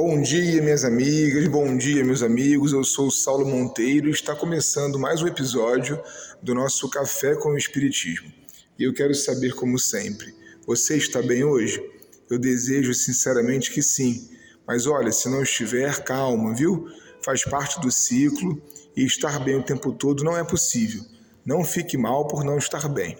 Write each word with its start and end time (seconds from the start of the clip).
Bom 0.00 0.22
dia, 0.22 0.62
minhas 0.62 0.84
amigas, 0.84 1.48
bom 1.48 1.76
dia, 1.76 2.04
meus 2.04 2.22
amigos. 2.22 2.72
Eu 2.72 2.84
sou 2.84 3.08
o 3.08 3.10
Saulo 3.10 3.44
Monteiro 3.44 4.06
e 4.06 4.12
está 4.12 4.32
começando 4.32 4.96
mais 4.96 5.20
um 5.22 5.26
episódio 5.26 6.00
do 6.40 6.54
nosso 6.54 6.88
Café 6.88 7.34
com 7.34 7.48
o 7.48 7.58
Espiritismo. 7.58 8.32
E 8.78 8.84
eu 8.84 8.94
quero 8.94 9.12
saber, 9.12 9.56
como 9.56 9.76
sempre, 9.76 10.32
você 10.64 10.96
está 10.96 11.20
bem 11.20 11.42
hoje? 11.42 11.84
Eu 12.30 12.38
desejo 12.38 12.94
sinceramente 12.94 13.72
que 13.72 13.82
sim. 13.82 14.30
Mas 14.64 14.86
olha, 14.86 15.10
se 15.10 15.28
não 15.28 15.42
estiver, 15.42 16.04
calma, 16.04 16.54
viu? 16.54 16.86
Faz 17.24 17.42
parte 17.42 17.80
do 17.80 17.90
ciclo 17.90 18.62
e 18.96 19.04
estar 19.04 19.40
bem 19.40 19.56
o 19.56 19.64
tempo 19.64 19.90
todo 19.90 20.22
não 20.22 20.36
é 20.36 20.44
possível. 20.44 21.02
Não 21.44 21.64
fique 21.64 21.96
mal 21.96 22.28
por 22.28 22.44
não 22.44 22.56
estar 22.56 22.88
bem. 22.88 23.18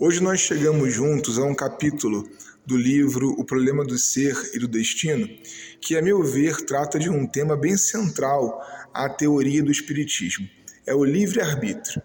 Hoje 0.00 0.22
nós 0.22 0.38
chegamos 0.38 0.94
juntos 0.94 1.40
a 1.40 1.42
um 1.42 1.52
capítulo 1.52 2.24
do 2.64 2.76
livro 2.76 3.30
O 3.30 3.44
Problema 3.44 3.84
do 3.84 3.98
Ser 3.98 4.52
e 4.54 4.58
do 4.60 4.68
Destino, 4.68 5.28
que, 5.80 5.96
a 5.96 6.02
meu 6.02 6.22
ver, 6.22 6.58
trata 6.58 7.00
de 7.00 7.10
um 7.10 7.26
tema 7.26 7.56
bem 7.56 7.76
central 7.76 8.64
à 8.94 9.08
teoria 9.08 9.60
do 9.60 9.72
Espiritismo: 9.72 10.48
é 10.86 10.94
o 10.94 11.02
livre-arbítrio. 11.02 12.00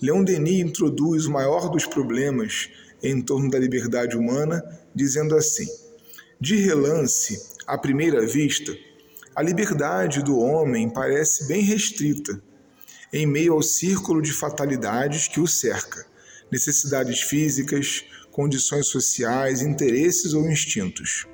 Leon 0.00 0.22
Denis 0.22 0.60
introduz 0.60 1.26
o 1.26 1.32
maior 1.32 1.68
dos 1.68 1.84
problemas 1.84 2.70
em 3.02 3.20
torno 3.20 3.50
da 3.50 3.58
liberdade 3.58 4.16
humana, 4.16 4.62
dizendo 4.94 5.34
assim: 5.34 5.66
de 6.40 6.54
relance, 6.58 7.58
à 7.66 7.76
primeira 7.76 8.24
vista, 8.24 8.72
a 9.34 9.42
liberdade 9.42 10.22
do 10.22 10.38
homem 10.38 10.88
parece 10.88 11.48
bem 11.48 11.62
restrita, 11.62 12.40
em 13.12 13.26
meio 13.26 13.54
ao 13.54 13.62
círculo 13.62 14.22
de 14.22 14.32
fatalidades 14.32 15.26
que 15.26 15.40
o 15.40 15.46
cerca 15.48 16.11
necessidades 16.52 17.22
físicas, 17.22 18.04
condições 18.30 18.86
sociais, 18.86 19.62
interesses 19.62 20.34
ou 20.34 20.48
instintos. 20.50 21.26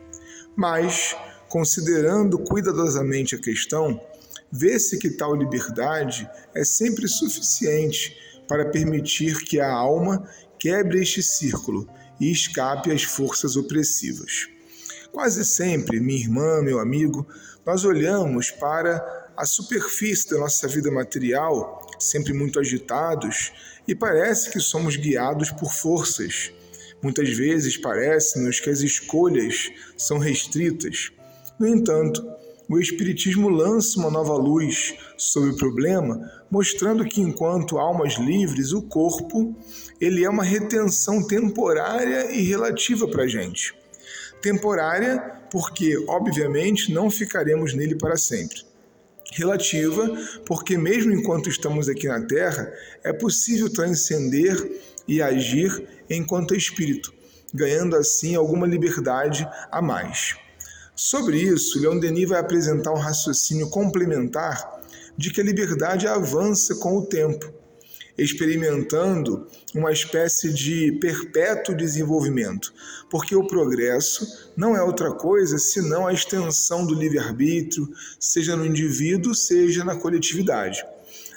Mas, 0.54 1.16
considerando 1.48 2.38
cuidadosamente 2.38 3.34
a 3.34 3.40
questão, 3.40 4.00
vê-se 4.50 4.96
que 4.98 5.10
tal 5.10 5.34
liberdade 5.34 6.30
é 6.54 6.64
sempre 6.64 7.08
suficiente 7.08 8.16
para 8.46 8.70
permitir 8.70 9.44
que 9.44 9.60
a 9.60 9.70
alma 9.70 10.26
quebre 10.58 11.02
este 11.02 11.22
círculo 11.22 11.88
e 12.20 12.30
escape 12.30 12.92
às 12.92 13.02
forças 13.02 13.56
opressivas. 13.56 14.48
Quase 15.12 15.44
sempre, 15.44 16.00
minha 16.00 16.20
irmã, 16.20 16.62
meu 16.62 16.78
amigo, 16.78 17.26
nós 17.66 17.84
olhamos 17.84 18.50
para 18.50 19.28
a 19.36 19.44
superfície 19.44 20.30
da 20.30 20.38
nossa 20.38 20.66
vida 20.68 20.90
material, 20.90 21.86
sempre 21.98 22.32
muito 22.32 22.58
agitados, 22.58 23.52
e 23.86 23.94
parece 23.94 24.50
que 24.50 24.60
somos 24.60 24.96
guiados 24.96 25.50
por 25.50 25.72
forças. 25.72 26.52
Muitas 27.02 27.30
vezes 27.30 27.76
parece-nos 27.76 28.60
que 28.60 28.70
as 28.70 28.80
escolhas 28.80 29.70
são 29.96 30.18
restritas. 30.18 31.10
No 31.58 31.66
entanto, 31.66 32.26
o 32.68 32.78
Espiritismo 32.78 33.48
lança 33.48 33.98
uma 33.98 34.10
nova 34.10 34.34
luz 34.34 34.94
sobre 35.16 35.50
o 35.50 35.56
problema, 35.56 36.30
mostrando 36.50 37.04
que 37.04 37.20
enquanto 37.20 37.78
almas 37.78 38.14
livres, 38.14 38.72
o 38.72 38.82
corpo 38.82 39.56
ele 40.00 40.24
é 40.24 40.28
uma 40.28 40.44
retenção 40.44 41.26
temporária 41.26 42.30
e 42.30 42.42
relativa 42.42 43.08
para 43.08 43.24
a 43.24 43.28
gente. 43.28 43.74
Temporária 44.42 45.18
porque, 45.50 45.96
obviamente, 46.08 46.92
não 46.92 47.10
ficaremos 47.10 47.74
nele 47.74 47.94
para 47.94 48.16
sempre 48.16 48.68
relativa, 49.32 50.10
porque 50.46 50.76
mesmo 50.76 51.12
enquanto 51.12 51.48
estamos 51.48 51.88
aqui 51.88 52.08
na 52.08 52.20
Terra, 52.20 52.72
é 53.04 53.12
possível 53.12 53.72
transcender 53.72 54.80
e 55.06 55.22
agir 55.22 55.88
enquanto 56.08 56.54
espírito, 56.54 57.12
ganhando 57.52 57.96
assim 57.96 58.34
alguma 58.34 58.66
liberdade 58.66 59.48
a 59.70 59.80
mais. 59.80 60.36
Sobre 60.94 61.38
isso, 61.38 61.80
Leon 61.80 61.98
Denis 61.98 62.28
vai 62.28 62.40
apresentar 62.40 62.92
um 62.92 62.98
raciocínio 62.98 63.70
complementar 63.70 64.82
de 65.16 65.30
que 65.30 65.40
a 65.40 65.44
liberdade 65.44 66.06
avança 66.06 66.74
com 66.76 66.96
o 66.96 67.06
tempo 67.06 67.52
experimentando 68.18 69.46
uma 69.72 69.92
espécie 69.92 70.52
de 70.52 70.92
perpétuo 71.00 71.76
desenvolvimento, 71.76 72.74
porque 73.08 73.36
o 73.36 73.46
progresso 73.46 74.50
não 74.56 74.76
é 74.76 74.82
outra 74.82 75.12
coisa 75.12 75.56
senão 75.56 76.06
a 76.06 76.12
extensão 76.12 76.84
do 76.84 76.94
livre-arbítrio, 76.94 77.88
seja 78.18 78.56
no 78.56 78.66
indivíduo, 78.66 79.34
seja 79.34 79.84
na 79.84 79.94
coletividade. 79.94 80.84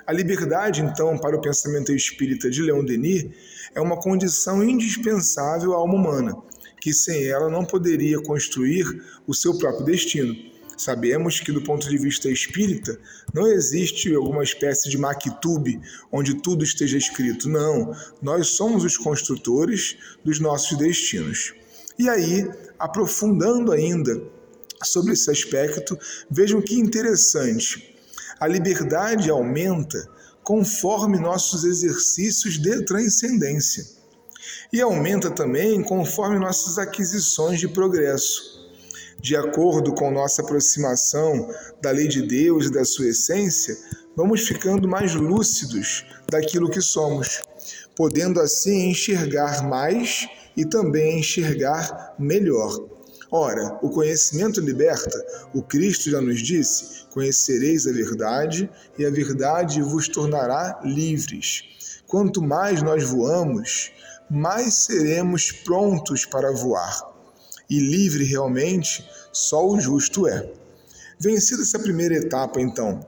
A 0.08 0.12
liberdade, 0.12 0.82
então, 0.82 1.18
para 1.18 1.38
o 1.38 1.42
pensamento 1.42 1.94
espírita 1.94 2.50
de 2.50 2.64
Leon 2.64 2.84
Denis, 2.84 3.30
é 3.76 3.80
uma 3.80 3.96
condição 3.98 4.64
indispensável 4.64 5.74
à 5.74 5.78
alma 5.78 5.94
humana, 5.94 6.36
que 6.82 6.92
sem 6.92 7.28
ela 7.28 7.50
não 7.50 7.64
poderia 7.64 8.20
construir 8.22 8.86
o 9.28 9.36
seu 9.36 9.58
próprio 9.58 9.86
destino. 9.86 10.36
Sabemos 10.78 11.40
que, 11.40 11.52
do 11.52 11.62
ponto 11.62 11.88
de 11.88 11.98
vista 11.98 12.30
espírita, 12.30 13.00
não 13.34 13.48
existe 13.48 14.14
alguma 14.14 14.44
espécie 14.44 14.90
de 14.90 14.98
maquitube 14.98 15.80
onde 16.12 16.42
tudo 16.42 16.64
esteja 16.64 16.98
escrito. 16.98 17.50
Não, 17.50 17.96
nós 18.22 18.48
somos 18.48 18.84
os 18.84 18.98
construtores 18.98 19.98
dos 20.24 20.40
nossos 20.40 20.78
destinos. 20.78 21.54
E 22.00 22.10
aí, 22.10 22.50
aprofundando 22.80 23.72
ainda 23.72 24.22
sobre 24.84 25.14
esse 25.14 25.30
aspecto, 25.30 25.98
vejam 26.30 26.62
que 26.62 26.76
interessante. 26.76 27.96
A 28.40 28.48
liberdade 28.48 29.30
aumenta 29.30 30.10
conforme 30.44 31.20
nossos 31.20 31.64
exercícios 31.64 32.58
de 32.58 32.84
transcendência. 32.86 33.86
E 34.74 34.82
aumenta 34.82 35.30
também 35.30 35.84
conforme 35.84 36.40
nossas 36.40 36.80
aquisições 36.80 37.60
de 37.60 37.68
progresso 37.68 38.61
de 39.22 39.36
acordo 39.36 39.94
com 39.94 40.10
nossa 40.12 40.42
aproximação 40.42 41.48
da 41.80 41.92
lei 41.92 42.08
de 42.08 42.24
Deus 42.24 42.66
e 42.66 42.72
da 42.72 42.84
sua 42.84 43.10
essência, 43.10 43.78
vamos 44.16 44.48
ficando 44.48 44.88
mais 44.88 45.14
lúcidos 45.14 46.04
daquilo 46.28 46.72
que 46.72 46.82
somos, 46.82 47.44
podendo 47.96 48.40
assim 48.40 48.90
enxergar 48.90 49.64
mais 49.64 50.28
e 50.58 50.66
também 50.66 51.20
enxergar 51.20 52.16
melhor. 52.18 52.76
Ora, 53.30 53.78
o 53.84 53.92
conhecimento 53.92 54.60
liberta, 54.60 55.24
o 55.54 55.62
Cristo 55.62 56.10
já 56.10 56.20
nos 56.20 56.42
disse: 56.42 57.06
conhecereis 57.12 57.86
a 57.86 57.92
verdade 57.92 58.70
e 58.98 59.06
a 59.06 59.12
verdade 59.12 59.82
vos 59.84 60.08
tornará 60.10 60.82
livres. 60.84 61.64
Quanto 62.08 62.42
mais 62.42 62.82
nós 62.82 63.04
voamos, 63.04 63.92
mais 64.30 64.74
seremos 64.74 65.52
prontos 65.52 66.26
para 66.26 66.52
voar 66.52 67.11
e 67.72 67.80
livre 67.80 68.26
realmente 68.26 69.10
só 69.32 69.66
o 69.66 69.80
justo 69.80 70.28
é. 70.28 70.52
Vencida 71.18 71.62
essa 71.62 71.80
primeira 71.80 72.16
etapa, 72.16 72.60
então, 72.60 73.00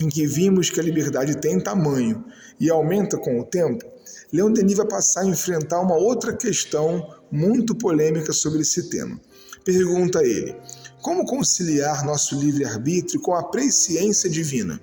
em 0.00 0.08
que 0.08 0.24
vimos 0.24 0.70
que 0.70 0.78
a 0.78 0.82
liberdade 0.84 1.36
tem 1.38 1.58
tamanho 1.58 2.24
e 2.60 2.70
aumenta 2.70 3.18
com 3.18 3.40
o 3.40 3.44
tempo, 3.44 3.84
Leon 4.32 4.52
Denis 4.52 4.76
vai 4.76 4.86
passar 4.86 5.22
a 5.22 5.26
enfrentar 5.26 5.80
uma 5.80 5.96
outra 5.96 6.32
questão 6.32 7.12
muito 7.28 7.74
polêmica 7.74 8.32
sobre 8.32 8.62
esse 8.62 8.88
tema. 8.88 9.20
Pergunta 9.64 10.22
ele: 10.22 10.54
como 11.02 11.26
conciliar 11.26 12.04
nosso 12.04 12.38
livre-arbítrio 12.38 13.20
com 13.20 13.34
a 13.34 13.42
presciência 13.42 14.30
divina? 14.30 14.80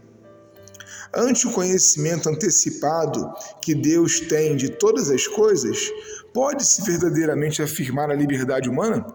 Ante 1.14 1.46
o 1.46 1.52
conhecimento 1.52 2.30
antecipado 2.30 3.34
que 3.62 3.76
Deus 3.76 4.22
tem 4.22 4.56
de 4.56 4.70
todas 4.70 5.10
as 5.10 5.28
coisas, 5.28 5.92
pode-se 6.34 6.82
verdadeiramente 6.84 7.62
afirmar 7.62 8.10
a 8.10 8.16
liberdade 8.16 8.70
humana? 8.70 9.06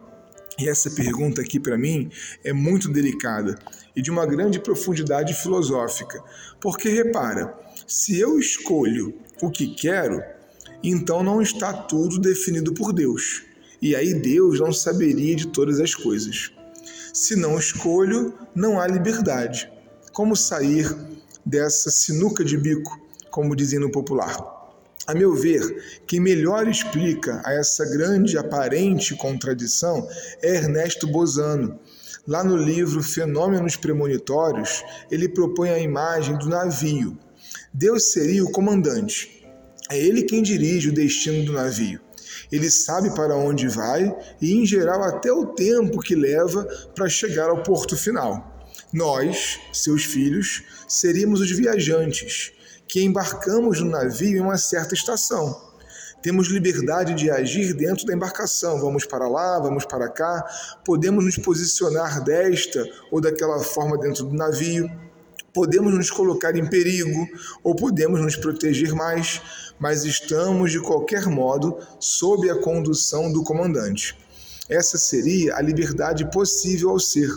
E 0.58 0.68
essa 0.68 0.90
pergunta 0.90 1.40
aqui 1.40 1.58
para 1.58 1.78
mim 1.78 2.10
é 2.44 2.52
muito 2.52 2.90
delicada 2.90 3.58
e 3.94 4.02
de 4.02 4.10
uma 4.10 4.26
grande 4.26 4.58
profundidade 4.60 5.32
filosófica, 5.32 6.22
porque 6.60 6.90
repara, 6.90 7.54
se 7.86 8.18
eu 8.18 8.38
escolho 8.38 9.14
o 9.40 9.50
que 9.50 9.74
quero, 9.74 10.22
então 10.82 11.22
não 11.22 11.40
está 11.40 11.72
tudo 11.72 12.18
definido 12.18 12.74
por 12.74 12.92
Deus. 12.92 13.42
E 13.80 13.96
aí 13.96 14.12
Deus 14.12 14.60
não 14.60 14.72
saberia 14.72 15.34
de 15.34 15.46
todas 15.48 15.80
as 15.80 15.94
coisas. 15.94 16.52
Se 17.12 17.36
não 17.36 17.58
escolho, 17.58 18.34
não 18.54 18.78
há 18.78 18.86
liberdade. 18.86 19.70
Como 20.12 20.36
sair 20.36 20.94
dessa 21.46 21.90
sinuca 21.90 22.44
de 22.44 22.58
bico, 22.58 23.00
como 23.30 23.54
dizem 23.54 23.78
no 23.78 23.90
popular? 23.90 24.56
A 25.06 25.14
meu 25.14 25.34
ver, 25.36 26.02
quem 26.04 26.18
melhor 26.18 26.66
explica 26.66 27.40
a 27.44 27.52
essa 27.52 27.84
grande 27.84 28.36
aparente 28.36 29.14
contradição 29.14 30.08
é 30.42 30.56
Ernesto 30.56 31.06
Bozano. 31.06 31.78
Lá 32.26 32.42
no 32.42 32.56
livro 32.56 33.00
Fenômenos 33.00 33.76
Premonitórios, 33.76 34.82
ele 35.08 35.28
propõe 35.28 35.70
a 35.70 35.78
imagem 35.78 36.36
do 36.36 36.48
navio. 36.48 37.16
Deus 37.72 38.10
seria 38.10 38.42
o 38.42 38.50
comandante. 38.50 39.46
É 39.88 39.96
ele 39.96 40.24
quem 40.24 40.42
dirige 40.42 40.88
o 40.88 40.94
destino 40.94 41.44
do 41.44 41.52
navio. 41.52 42.00
Ele 42.50 42.68
sabe 42.68 43.14
para 43.14 43.36
onde 43.36 43.68
vai 43.68 44.12
e, 44.40 44.54
em 44.54 44.66
geral, 44.66 45.04
até 45.04 45.30
o 45.30 45.46
tempo 45.46 46.00
que 46.00 46.16
leva 46.16 46.64
para 46.96 47.08
chegar 47.08 47.48
ao 47.48 47.62
porto 47.62 47.96
final. 47.96 48.55
Nós, 48.96 49.60
seus 49.74 50.04
filhos, 50.04 50.62
seríamos 50.88 51.42
os 51.42 51.50
viajantes 51.50 52.52
que 52.88 53.02
embarcamos 53.02 53.78
no 53.78 53.90
navio 53.90 54.38
em 54.38 54.40
uma 54.40 54.56
certa 54.56 54.94
estação. 54.94 55.70
temos 56.22 56.48
liberdade 56.48 57.12
de 57.12 57.30
agir 57.30 57.74
dentro 57.74 58.06
da 58.06 58.14
embarcação. 58.14 58.80
Vamos 58.80 59.04
para 59.04 59.28
lá, 59.28 59.58
vamos 59.58 59.84
para 59.84 60.08
cá, 60.08 60.42
podemos 60.82 61.26
nos 61.26 61.36
posicionar 61.36 62.24
desta 62.24 62.82
ou 63.12 63.20
daquela 63.20 63.58
forma 63.62 63.98
dentro 63.98 64.24
do 64.24 64.34
navio 64.34 64.90
podemos 65.52 65.94
nos 65.94 66.10
colocar 66.10 66.54
em 66.54 66.68
perigo 66.68 67.26
ou 67.64 67.74
podemos 67.74 68.20
nos 68.20 68.36
proteger 68.36 68.94
mais, 68.94 69.40
mas 69.78 70.04
estamos 70.04 70.70
de 70.70 70.80
qualquer 70.80 71.26
modo 71.26 71.78
sob 71.98 72.50
a 72.50 72.60
condução 72.60 73.32
do 73.32 73.42
comandante. 73.42 74.25
Essa 74.68 74.98
seria 74.98 75.56
a 75.56 75.62
liberdade 75.62 76.28
possível 76.30 76.90
ao 76.90 76.98
ser, 76.98 77.30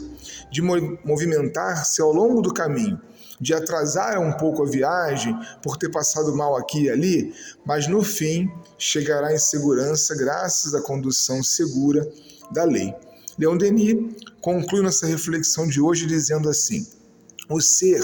de 0.51 0.61
movimentar-se 0.61 2.01
ao 2.01 2.11
longo 2.11 2.41
do 2.41 2.53
caminho, 2.53 2.99
de 3.39 3.53
atrasar 3.53 4.19
um 4.19 4.33
pouco 4.33 4.63
a 4.63 4.69
viagem 4.69 5.37
por 5.61 5.77
ter 5.77 5.89
passado 5.89 6.35
mal 6.35 6.57
aqui 6.57 6.85
e 6.85 6.89
ali, 6.89 7.33
mas 7.65 7.87
no 7.87 8.03
fim 8.03 8.51
chegará 8.77 9.33
em 9.33 9.37
segurança 9.37 10.15
graças 10.15 10.73
à 10.73 10.81
condução 10.81 11.43
segura 11.43 12.09
da 12.51 12.63
lei. 12.63 12.93
Leon 13.37 13.57
Denis 13.57 13.95
conclui 14.41 14.81
nossa 14.81 15.05
reflexão 15.05 15.67
de 15.67 15.79
hoje 15.79 16.05
dizendo 16.05 16.49
assim: 16.49 16.85
o 17.49 17.61
ser 17.61 18.01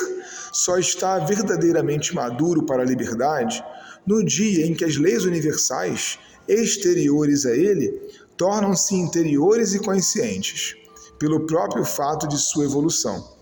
só 0.54 0.78
está 0.78 1.20
verdadeiramente 1.20 2.16
maduro 2.16 2.64
para 2.64 2.84
a 2.84 2.86
liberdade 2.86 3.64
no 4.06 4.24
dia 4.24 4.66
em 4.66 4.74
que 4.74 4.86
as 4.86 4.96
leis 4.98 5.26
universais, 5.26 6.18
exteriores 6.48 7.46
a 7.46 7.56
ele, 7.56 8.00
tornam-se 8.38 8.96
interiores 8.96 9.74
e 9.74 9.80
conscientes, 9.80 10.76
pelo 11.18 11.46
próprio 11.46 11.86
fato 11.86 12.28
de 12.28 12.38
sua 12.38 12.66
evolução. 12.66 13.36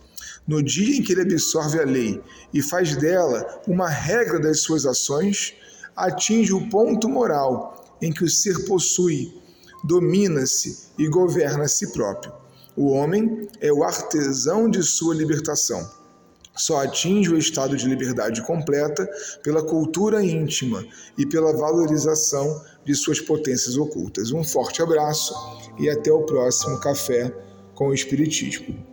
No 0.48 0.62
dia 0.62 0.98
em 0.98 1.02
que 1.02 1.14
ele 1.14 1.22
absorve 1.22 1.80
a 1.80 1.86
lei 1.86 2.22
e 2.54 2.62
faz 2.62 2.96
dela 2.98 3.62
uma 3.68 3.90
regra 3.90 4.40
das 4.40 4.62
suas 4.62 4.86
ações, 4.86 5.56
atinge 5.96 6.54
o 6.54 6.70
ponto 6.70 7.08
moral 7.08 7.98
em 8.02 8.12
que 8.12 8.24
o 8.24 8.30
ser 8.30 8.66
possui, 8.66 9.34
domina-se 9.84 10.90
e 10.98 11.08
governa 11.08 11.64
a 11.64 11.68
si 11.68 11.92
próprio. 11.94 12.34
O 12.76 12.90
homem 12.90 13.48
é 13.62 13.72
o 13.72 13.84
artesão 13.84 14.70
de 14.70 14.84
sua 14.84 15.16
libertação. 15.16 16.03
Só 16.56 16.84
atinge 16.84 17.30
o 17.32 17.38
estado 17.38 17.76
de 17.76 17.88
liberdade 17.88 18.42
completa 18.44 19.10
pela 19.42 19.64
cultura 19.64 20.24
íntima 20.24 20.86
e 21.18 21.26
pela 21.26 21.56
valorização 21.56 22.62
de 22.86 22.94
suas 22.94 23.20
potências 23.20 23.76
ocultas. 23.76 24.32
Um 24.32 24.44
forte 24.44 24.82
abraço 24.82 25.34
e 25.80 25.90
até 25.90 26.12
o 26.12 26.24
próximo 26.24 26.80
Café 26.80 27.34
com 27.74 27.88
o 27.88 27.94
Espiritismo. 27.94 28.93